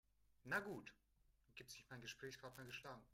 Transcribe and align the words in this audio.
"Na 0.45 0.59
gut", 0.61 0.91
gab 1.55 1.69
sich 1.69 1.85
mein 1.87 2.01
Gesprächspartner 2.01 2.65
geschlagen. 2.65 3.03